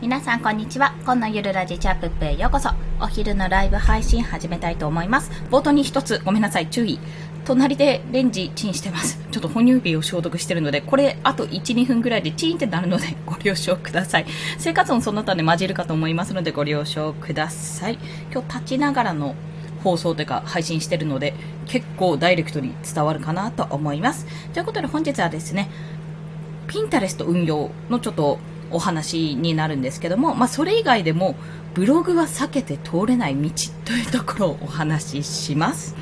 [0.00, 0.94] 皆さんこんにちは。
[1.04, 2.70] 今のゆるラジチャップップへようこそ。
[3.02, 5.30] お昼のライブ配信始めたいと思います。
[5.50, 6.98] 冒頭に一つごめんなさい、注意。
[7.44, 9.20] 隣でレンジチンしてます。
[9.30, 14.26] ちょっと哺乳瓶を消毒してるので、これあと1、2分ぐらいでチンってなるのでご了承ください。
[14.56, 17.98] 生活音その他で混じるかと思いますのでご了承ください。
[18.32, 19.34] 今日立ちながらの
[19.84, 21.34] 放送というか配信してるので
[21.66, 24.26] 結構ダイレクトに伝わるかなと思います。
[24.54, 25.68] ということで本日はですね、
[26.68, 28.38] ピンタレスト運用のちょっと
[28.70, 31.34] お話になるんですけども、まあ、それ以外でも
[31.74, 33.50] ブログは避けて通れない道
[33.84, 35.94] というところをお話しします。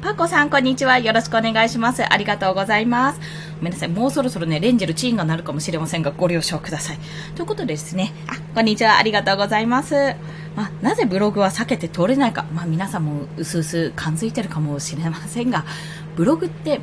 [0.00, 0.98] パコさん、こんにちは。
[1.00, 2.04] よろしくお願いします。
[2.04, 3.20] ありがとうございます。
[3.58, 3.88] ごめんなさい。
[3.88, 6.98] もうそろそろね、レンジェルチーンが鳴るかもしれませんが、ご了承ください。
[7.34, 8.96] ということでですね、あ、こんにちは。
[8.96, 10.14] ありがとうございます。
[10.54, 12.46] まあ、なぜブログは避けて通れないか。
[12.54, 15.64] まあ、皆さんもうすうす感づいてるかもしれませんが、
[16.14, 16.80] ブログって、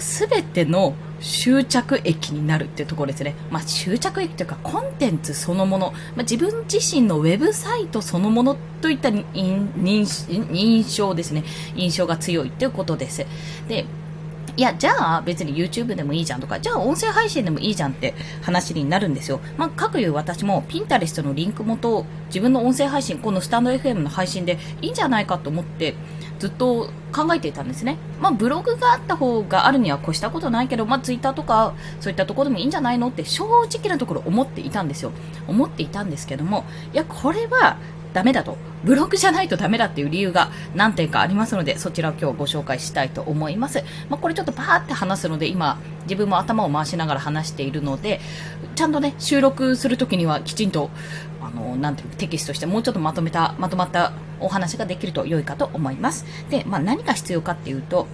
[0.00, 3.34] すべての終着駅になるっていうところですね。
[3.50, 11.44] まあ、終着駅というかコンテンツそのもの、まあ、自分自身のウェブサイトそのものといった印象ですね。
[11.74, 13.26] 印象が強いということです。
[13.68, 13.86] で、
[14.58, 19.38] いや、じゃあ別に YouTube でもいいじゃんとか、じゃあ音声配信でもいいじゃんって話になるんですよ。
[19.56, 25.94] まあ、各いう私も Pinterest のリンク元自分の音声配信、このスタンド FM の配信でいいんじゃないかと思って
[26.40, 27.98] ずっと考えていたんですね。
[28.20, 35.12] まあ、ブログがあった方があるには越したことないけど、まあ、Twitter とかそういったところでもいいんじゃないのって正直なところ思っていたんですよ。
[35.46, 37.76] 思っていたんですけども、いや、これは
[38.12, 38.56] ダメだと。
[38.84, 43.82] ブログじゃないとダメだっていう理由が何点かありますので、そちらを今日ご紹介したいと思います。
[44.08, 48.20] まあ、これちょっとバーって話すので、今、自分も頭を回しながら話しているので、
[48.76, 50.90] ちゃんとね、収録するときにはきちんと、
[51.42, 56.24] あの、なんていうテキストとしてもうちょっとまとめた、まとまったお話ができると良いかと思います。
[56.50, 58.06] で、まあ、何が必要かっていうと、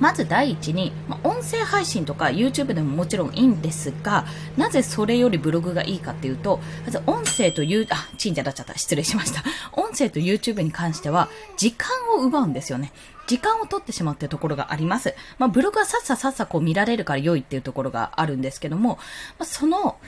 [0.00, 4.24] まず第一に、まあ、音声配信とか YouTube でももちろんいいんですが、
[4.56, 8.76] なぜそれよりブログがいいかっていうと、まず音声という、あ、チンジャなっちゃった。
[8.76, 9.42] 失礼しました。
[9.72, 12.92] 音声と YouTube に関しては、時間を奪うんですよね。
[13.26, 15.14] 時間を取ってしまっていうところがあります。
[15.38, 18.98] まあ、ブログはさっささっさこう見られるから良いっていうところがあるんですけども、
[19.38, 19.98] まあ、その、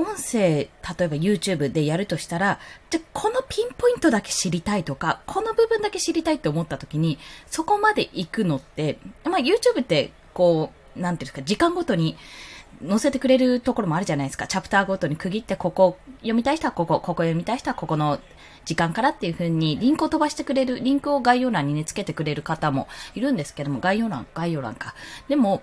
[0.00, 2.58] 音声、例えば YouTube でやるとしたら、
[2.90, 12.16] じゃ、このピンポイントだけ知りたいとか、この部分だけ知りたいって思った時に、そこまで行くのって、まあ YouTube って、こう、なんていうんですか、時間ごとに、
[12.86, 14.46] 載せてくれるところもあるじゃないですか。
[14.46, 18.18] チャプターごとに区切って、ここ読みたい人はここ、ここ読みたい人はここの
[18.64, 24.94] 時間からっていう風にリンクを飛ばしてくれる、リンクを概要欄にね、つけてくれる方もいるんですけども、概要欄、概要欄か。
[25.28, 25.62] でも、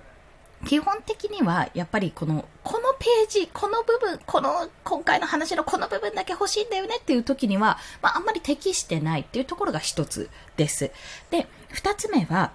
[0.66, 10.92] 基本的には、やっぱりこの、このページ、この部分、この、今回の話のこの部分だけ欲しいんだよねっていう時には、まあ、あんまり適してないっていうところが一つです。
[11.30, 12.52] で、二つ目は、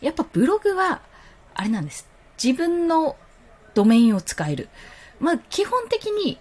[0.00, 1.00] やっぱブログは、
[1.54, 2.08] あれなんです。
[2.42, 3.16] 自分の
[3.74, 4.68] ドメインを使える。
[5.20, 6.38] まあ、基本的に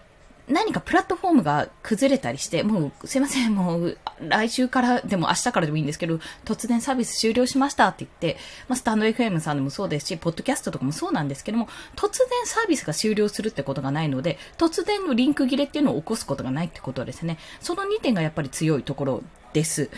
[0.48, 17.38] 何かプラットフォームが崩れたりして、もうすいません、もう来週からでも明日からでもいいんですけど、突然サービス終了しましたって言って、まあ、スタンド FM さんでもそうですし、ポッドキャストとかもそうなんですけども、突然サービスが終了するってことがないので、突然のリンク切れっていうのを起こすことがないってことですね。
[17.62, 19.24] その2点がやっぱり強いところ
[19.54, 19.90] です。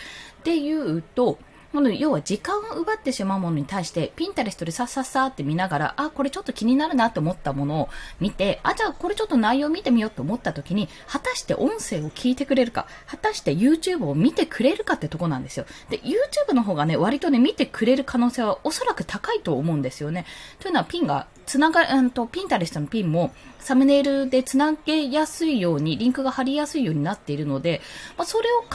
[0.44, 1.38] で言うと、
[1.72, 7.88] もの要は時間を奪ってしまうものに対して、ピンタレストでさっさっさって見ながら、あ、これちょっと気になるなと思ったものを
[8.20, 15.66] 見て、あ、じゃあこれちょっと内容見てみようと思った時に、果たして音声を聞いてくれるか、果たして YouTube を見てくれるかってとこなんですよ。
[15.90, 20.26] で、YouTube の方がね、割とね、見てくれる可能性はおそらく高いと思うんですよね。
[20.60, 27.80] というのはピンが、つなが、うんと、ピンタレストのピンも、サムネイルでつなげやすいように、リンクが貼りやすいようになっているので、
[28.16, 28.68] まあ、それを考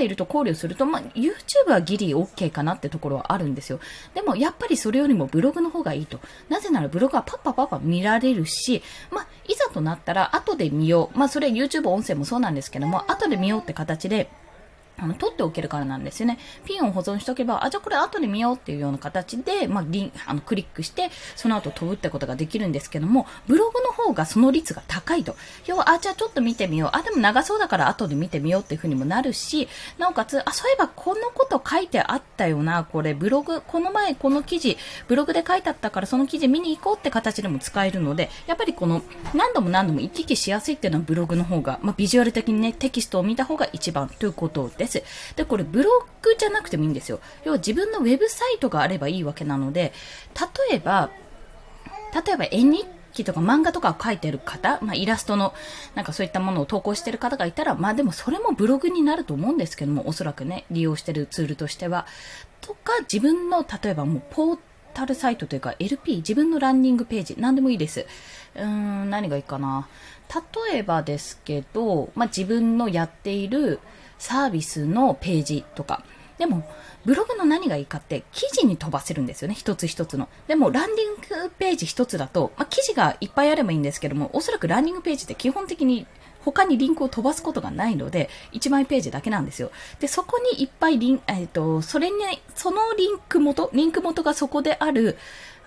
[0.00, 3.80] えると、考慮すると、まあ、YouTube はギリ OK かなってところはあるんですよ。
[4.14, 6.20] でも、やっぱりそれよりもブログの方がいいと。
[6.48, 11.18] なぜならブログはパッパパッパ見られるし、まあ、いざとなったら後で見よう。
[11.18, 14.30] まあ、それ YouTube 音声もそうなんですけども、後で見ようって形で、
[15.02, 16.38] あの、取っておけるからなんですよね。
[16.64, 25.36] ピンを保存しておけば、あ、じゃあこれ後で見ようっていうような形で、まあ、リン、あの、クリックして、その後飛ぶってことができるんですけども、ブログの方がその率が高いと。
[25.66, 26.90] 要は、あ、じゃあちょっと見てみよう。
[26.92, 29.68] あ、でも長そうだから後で見てみようっていう風にもなるし、
[29.98, 34.78] なおかつ、あ、そういえばこのこと書いてあったよな、これ、ブログ、この前この記事、
[35.08, 39.02] ブログで書いてあったからその記事見に行こうって形でも使えるので、やっぱりこの、
[39.34, 44.91] 何度も何度も行き来しやすいっていうのはブログの方が、まあ、ビジュアル的にね、テキストを見た方が一番ということです。
[45.36, 45.90] で、これブロ
[46.22, 47.20] グじゃなくてもいいんですよ。
[47.44, 49.92] 要は自分のウェブサイトがあればいいわけなので、
[50.70, 51.10] 例えば、
[52.26, 55.54] 例えば絵日記とか漫画とかを描いてる方、まあ、イラストの、
[55.94, 62.06] なんかそういったものを投稿してる方がいたら、まあでもそれもブログになると思うんですけども、おそらくね、利用してるツールとしては。
[62.60, 64.58] とか、自分の、例えばもうポー
[64.94, 68.06] タルサイトというか LP、自分のランニングページ、何でもいいです。
[68.54, 69.88] うーん、何がいいかな。
[70.68, 73.80] 例えばですけど、まあ、自分のやっている
[74.22, 76.04] サービスのページとか。
[76.38, 76.62] でも、
[77.04, 79.54] ブログの何がいいかって記事に飛ばせるんですよね。
[79.54, 80.28] 一つ一つの。
[80.46, 86.06] でも、ランディングページ一つだと、まあ、記事がいっぱいあればいいんですけども、おそらくランディングページって基本的に
[86.44, 89.72] 他にリンクを飛ばすことがないので、1枚ページだけなんですよ。
[89.98, 92.16] で、そこにいっぱいリン、えっ、ー、と、それに、
[92.54, 95.18] そのリンク元、リンク元がそこである、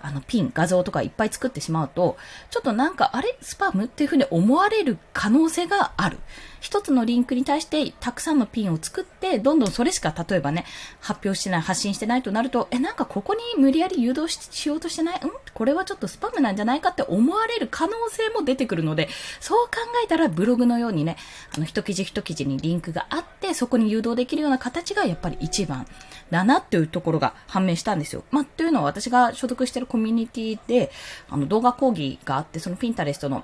[0.02, 2.16] あの、ピン、画像とかいっぱい作ってしまうと、
[2.50, 3.36] ちょっとなんか、あれ？
[3.40, 3.84] スパム？
[3.84, 6.18] っていうふうに思われる可能性がある。
[6.60, 10.64] 一つのリンクに対してたくさんのピンを作って、どんどんそれしか例えばね、
[11.00, 15.16] 発表してない、発信してないとなると、え、なんかここに無理やり誘導しようとしてない？
[15.16, 15.20] ん？
[15.56, 19.08] これはちょっとスパムなんじゃないかって思われる可能性も出てくるので、
[19.40, 21.16] そう考えたらブログのようにね、
[21.56, 25.86] あの、一記事一記事にリンクがあって、そこに誘導できるような形がやっぱり一番
[26.30, 28.22] だなっていうところが判明したんですよ。
[28.30, 30.92] まあ、というのは私が所属してるコミュニティで、
[31.30, 33.42] あの、動画講義があって、そのピンタレストの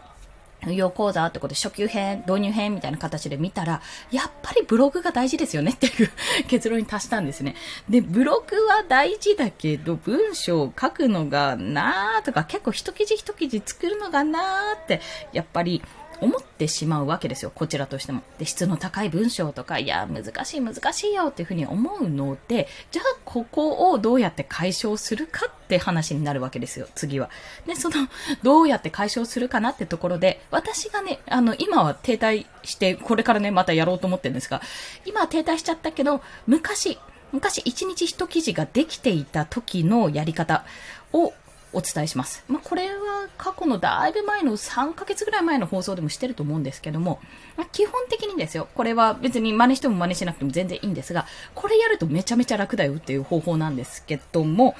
[0.67, 3.81] 運用講座ってことで初級編、導入編みたいな形で見たら、
[4.11, 6.11] やっぱりブログが大事ですよねっていう
[6.49, 7.55] 結論に達したんですね。
[7.89, 15.01] で、ブログは大事だけど、文章を書くのがなーとか、結構一記事一記事作るのがなーって、
[15.33, 15.83] やっぱり、
[16.23, 18.23] 思ってしまうわけですよ、こちらとしても。
[18.39, 27.29] で、質の高い文章とか、いや、難しい難しいよっていうふうに思うので、じゃあ、ここをどうやって解消するかって話になるわけですよ、次は。
[27.67, 28.09] で、その、
[28.43, 34.63] どうやって解消するかなってところで、私がね、あの、今は停滞して、これからね、またやろうと思ってるんですが、
[35.05, 36.99] 今は停滞しちゃったけど、昔、
[37.33, 40.65] 昔1日1記事ができていた時のやり方
[41.13, 41.33] を
[41.73, 42.45] お伝えします。
[42.49, 47.21] まあ、これは過去のだいぶ前の3ヶ月ぐらい前の放送でもしてると思うんですけども、
[47.57, 54.77] まあ、基本的にですよ、これは別に真似しても真似しなくても全然いいんですが、これやるとめちゃめちゃ楽だよっていう方法なんですけども、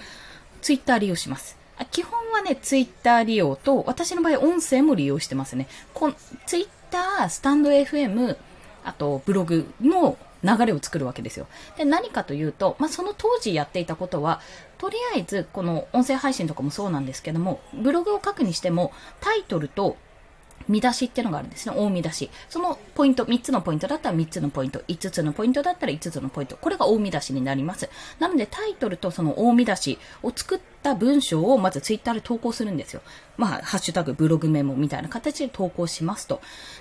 [0.61, 1.57] ツイッター利用します。
[1.91, 5.67] 基本はね、ツイッター利用と、私の場合音声も利用してますね。
[5.95, 6.13] こ
[6.47, 8.37] ツイッター、スタンド FM、
[8.85, 11.47] あとブログの流れを作るわけですよ。
[11.77, 14.41] で、何かというと、まあ、その当時やっていたことは、
[14.83, 18.91] とりあえず、この音声配信とかもそうなんですけども、ブログを書くにしても、
[19.21, 19.97] タイトルと
[20.67, 21.77] 見出しっていうのがあるんですね。
[21.79, 22.31] 大見出し。
[22.49, 26.57] そのポイント、3つのポイントだったら3つのポイント、5つのポイントだったら5つのポイント。
[26.57, 27.89] これが大見出しになります。
[28.19, 33.03] なのでタイトルとその大見出しを作った文章をまずツイッターで投稿するんですよ。
[33.37, 36.41] まあ、ハッシュタグブログメモみたいな形で投稿しますと。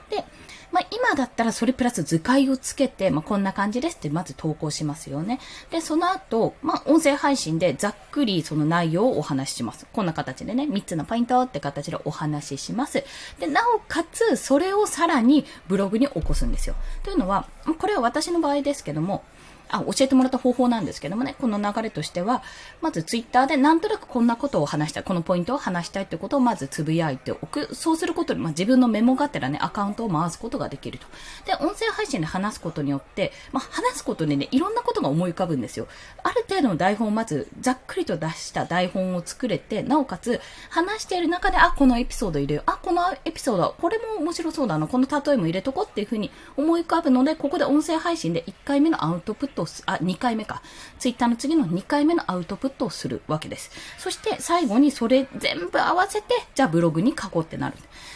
[0.09, 0.25] で、
[0.71, 5.39] まあ、今だったらそれプラス図解をつけて、まあ、こんな感じですってまず投稿しますよね。
[5.69, 9.85] で、その後、まあ、音声配信でざっくりその内容をお話しします。
[9.91, 13.03] こんな形でね、3つのポイントって形でお話しします。
[13.39, 16.75] で、なおかつ、それをさらにブログに起こすんですよ。
[17.03, 17.47] というのは、
[17.79, 19.23] これは私の場合ですけども、
[19.71, 22.44] あ、教えてもらった方法なんですけどもね、この流れとしては、
[22.81, 27.73] まずツイッターでなんとなくこんなことを話したい、このポイントを話したいってことをまずつぶやいておく。
[27.73, 31.07] そうすることで、まあ、自分のメモがてらね、アカウントを回すことができると。
[31.45, 35.88] で、音声配信で話すことによって、まあ、話すことでね、いろんなことが思い浮かぶんですよ。
[36.23, 42.63] ある程度の台本をまず、ざっくりと出した台本を作れて、なおかつ、話している中で、あ、このエピソード入れよう。
[42.68, 44.88] あ、このエピソード、これも面白そうだな。
[44.88, 50.61] この例えも入れとこうっていうふうに思い浮かぶので、ここで音声配信で1回目のアウトプットをす、あ、2回目か。
[50.99, 53.71] ツイッターの次の2回目のアウトプットをするわけです。
[53.97, 57.75] そして最後にそれ全部合わせて、じゃあブログに書こうってなる。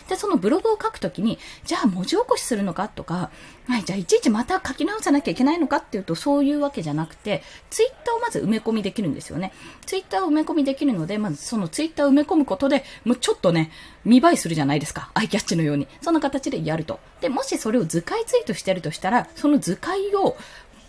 [0.10, 3.32] で、そのブログを書くときに、じゃあ文字起こしするのかとか、
[3.68, 9.52] はい、じゃあいちいちまた書き直さなきゃいけないのかっていうと、そういうわけじゃなくて、ツイッターをまず埋め込みできるんですよね。
[9.86, 13.72] ツイッターを埋め込みできるので、まずそのツイッターを埋め込むことで、もうちょっとね、
[14.04, 15.10] 見栄えするじゃないですか。
[15.16, 15.88] アイキャッチのように。
[16.02, 17.00] そんな形でやると。
[17.22, 20.38] で、もしそれを図解ツイートしてるとしたら、その図解を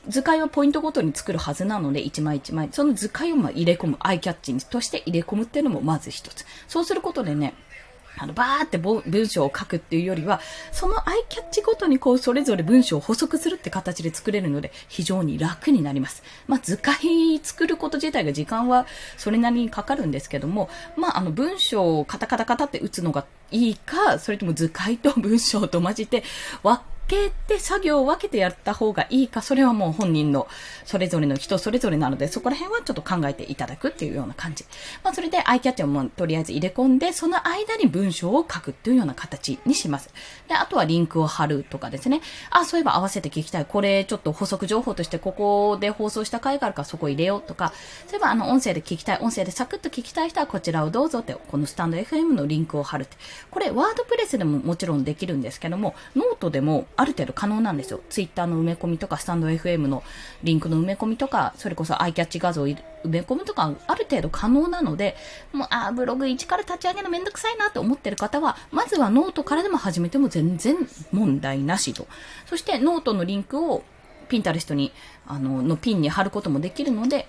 [0.08, 6.44] 図解はポイントごとに作るはずなので、一枚一枚、その図解をま入れ込む、アイキャッチとして入れ込むっていうのもまず一つ。
[6.68, 7.54] そうすることでね、
[8.18, 10.40] あの、バーって文章を書くっていうよりは、
[10.72, 16.22] そのアイキャッチごとにこう、それぞれ文章を補足するって形で作れるので、非常に楽になります。
[16.46, 18.86] まあ、図解作ること自体が時間は
[19.18, 26.24] それなりにかかるんですけども、まあ、あの、文章をカタカタカタって打つのがいいか、それとも図解と文章と混じって、
[26.62, 30.48] わけて作業を分けてやった方がいいか、それはもう本人の
[30.84, 34.64] それぞれの人それぞれなので、そこら辺はちょっと考えていただくっていうような感じ。
[35.02, 40.10] まあ、それでアイキャッチをもとりあえず入れ込んで、その間に文章を書くっていうような形にします。
[40.48, 42.20] で、あとはリンクを貼るとかですね。
[42.50, 43.66] あ、そういえば合わせて聞きたい。
[43.66, 47.72] これちょっと補足情報としてここで放送した回があるからそこ入れようとか、
[48.06, 53.16] そういえばあの音声で聞きたい、音声でサクッと聞きたい人はこちらをどうぞって、このスタンド FM のリンクを貼るって。
[53.50, 58.00] これワードプレスでももちろんできるんですけども、ノートでもある程度可能なんですよ。
[58.08, 60.02] ツイッターの埋め込みとか、スタンド FM の
[60.42, 65.16] リンクの埋め込みとか、それこそアイキャッチ画像埋め込むとか、ある程度可能なので、
[65.52, 70.76] もう、あブログ1から立ち上げるのめんどくさいなって思ってる方は、まずはノートからでも始めても全然
[71.12, 72.06] 問題なしと。
[72.46, 73.84] そしてノートのリンクを
[74.28, 74.92] ピンタレストに、
[75.26, 77.28] あの、のピンに貼ることもできるので、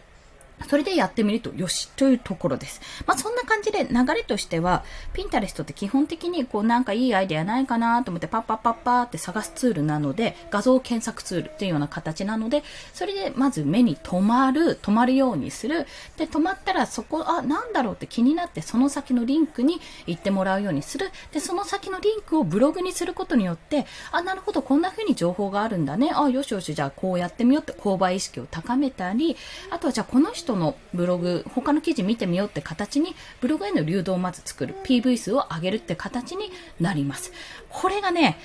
[0.69, 2.81] それでやってみるとよしというところです。
[3.05, 4.83] まあそんな感じで流れとしては、
[5.13, 15.85] ピンタレストって基本的にこうなんかいいアイデアないかなと思ってパッパッパッパーって探すツールなので、画像検索ツールっていうような形なので、それでまず目に留まる、止まるようにする。
[16.17, 21.11] で、止まったらそこ、あ、なんだろうって気になってその先のリンクに行ってもらうようにする。
[21.31, 26.11] で、その先のリンクをブログにすることによって、あ、なるほど、こんな風に情報があるんだね。
[26.13, 29.37] あ、よしよし、じゃあこうやってみようって購買意識を高めたり、
[29.69, 34.75] あとはじゃあこの人のブログ、他の記事見てみようって形に、ブログへの流動をまず作る。
[34.83, 37.31] PV 数を上げるって形になります。
[37.69, 38.37] これがね、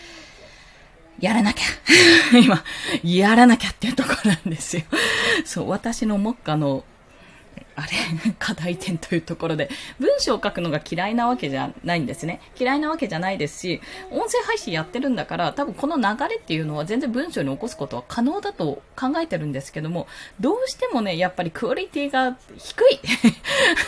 [1.21, 1.65] やらなきゃ。
[2.43, 2.65] 今、
[3.05, 4.83] やらなきゃっていうところなんですよ。
[5.45, 6.85] そう、私の目下の
[7.75, 7.89] あれ
[8.39, 12.41] 課題点というところで、文章を書くのが嫌いなわけじゃないんですね。
[12.59, 13.81] 嫌いなわけじゃないですし、
[14.11, 20.07] 音声配信やってるんだから、多分この流れっていうのは全然文章に起こすことは可能だと考えてるんですけども、
[20.41, 23.01] どうしてもね、やっぱりクオリティが低い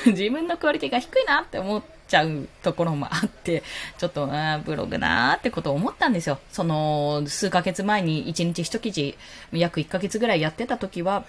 [0.12, 3.62] 自分のクオリティが低いなって思っ、ちゃうところもあって、
[3.98, 6.38] ちょっと、あブログなーってことを思ったんですよ。
[6.52, 9.16] その、数ヶ月前に1日1記事、
[9.52, 11.24] 約1ヶ月ぐらいやってた時は、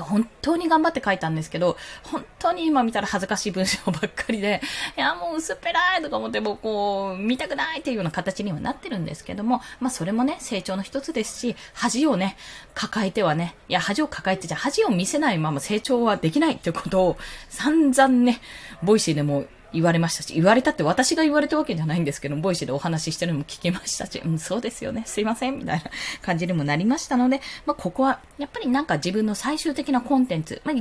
[0.00, 4.60] 本当に頑張って書いたんですけど、本当に今見たら恥ずかしい文章ばっかりで、
[4.96, 12.36] いや、もう薄っぺらいとか思って、もうこう、見たくないっていうような形にはなってるんですけども、まあそれもね、成長の一つですし、恥をね、
[12.74, 17.16] 抱えてはね、いや、恥を抱えてじゃ恥を見せないまま成長はできないってことを
[17.48, 18.40] 散々ね、
[18.82, 19.44] Voicyでも
[19.74, 25.90] 言われましたし、言われたって私が言われたわけじゃないんですけど、 Voicyでお話ししてるのも聞きましたし、うん、そうですよね、すいません、みたいな
[26.22, 30.74] 感じにもなりましたので、まあ、ここは、やっぱりなんか自分の最終的なコンテンツ、まあ、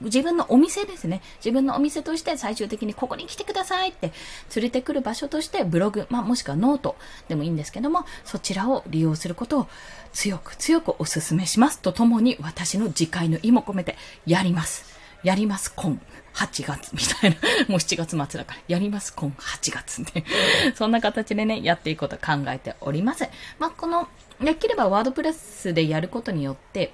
[0.00, 1.22] 自分のお店ですね。
[1.38, 4.12] 自分のお店として最終的にここに来てくださいって
[4.54, 6.96] 連れてくる場所としてブログ、まあもしくはノート
[7.28, 9.68] でもいいんですけども、そちらを利用することを
[10.12, 14.84] 強く強くお勧めしますとともに私の自戒の意も込めてやります。
[15.22, 15.98] やります、今。
[16.36, 17.36] 8月みたいな。
[17.68, 18.60] もう7月末だから。
[18.68, 20.24] やります、今8月ね。
[20.76, 23.26] そんな形でね、やっていこうと考えております。
[23.58, 24.08] まあ、この、
[24.40, 26.92] できればワードプレスでやることによって、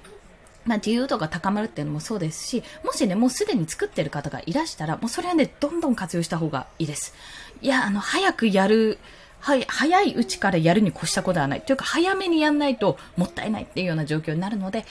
[0.65, 7.13] まあ、自由度が高まるっていうのもそうですし、もしね、もうすでに作ってる方がいらしたら、もうそれはね、どんどん活用した方がいいです。
[7.61, 8.97] いや、あの、早くやる、
[9.41, 11.61] はい、早いうちからやるに越したことはない。
[11.61, 14.85] というか、早めにやんないともったいないっていうような状況になるので、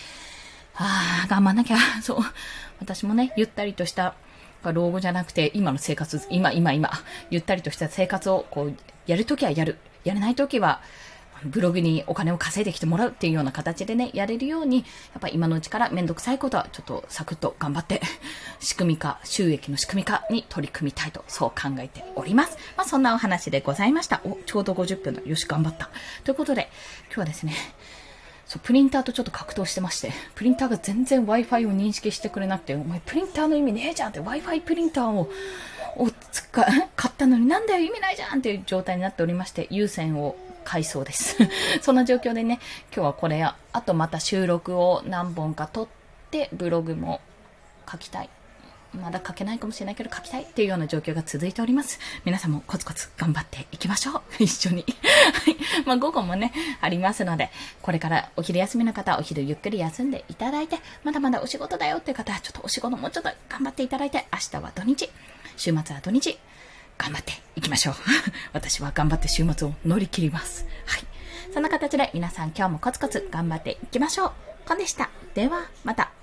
[0.75, 1.76] ああ、頑張んなきゃ。
[2.02, 2.18] そう。
[2.80, 4.14] 私もね、ゆったりとした
[4.71, 6.90] 老後じゃなくて、今の生活、今、今、今、
[7.31, 8.75] ゆったりとした生活を、こう、
[9.07, 9.78] やるときはやる。
[10.04, 10.81] やれないときは、
[11.45, 14.85] ブログにお金を稼いできてもらうっていうような形でね、やれるように、や
[15.19, 18.00] っぱ今のうちからめんどくさいことはちょっとサクッと頑張って、
[18.61, 22.57] 仕組み化、収益の仕組み化に取り組みたいと、そう考えております。
[22.76, 24.21] まあそんなお話でございました。
[24.25, 25.23] お、ちょうど50分だ。
[25.25, 25.90] よし、頑張った。
[26.25, 26.71] ということで、
[27.07, 27.54] 今日はですね、
[28.52, 35.30] そう、プリンターとちょっと格闘してまして、 プリンターが全然 Wi-Fi を認識してくれなくて、お前プリンターの意味ねえじゃんって Wi-Fi プリンターを、
[35.97, 36.64] を使、
[36.97, 41.37] 買ったのになんだよ意味ないじゃんっていう状態になっておりまして、有線を買いそうです。
[41.80, 42.61] そんな状況でね、
[42.94, 45.88] 今日はこれや、あとまた収録を何本か撮っ
[46.30, 47.23] て、ブログも
[47.90, 48.28] 書きたい
[48.94, 51.99] まだ書けないかもしれないけど書きたいっていうような状況が続いております。
[52.25, 54.22] 皆さんもコツコツ頑張っていきましょう。
[54.44, 54.84] 一緒に。
[55.44, 55.56] はい。
[55.87, 65.11] まあ午後もね、ありますので、これからお昼休みの方お昼ゆっくり休んでいただいて、まだまだお仕事だよっていう方はちょっとお仕事もうちょっと頑張っていただいて、明日は土日、
[65.56, 66.38] 週末は土日、
[66.99, 67.94] 頑張っていきましょう。
[68.52, 70.66] 私は頑張って週末を乗り切ります。
[70.87, 71.04] はい。
[71.52, 74.32] そんな形で皆さん今日もコツコツ頑張っていきましょう。
[74.66, 75.11] コンでした。
[75.34, 76.22] では、また。